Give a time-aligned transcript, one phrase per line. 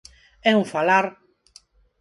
[0.49, 1.05] É un falar.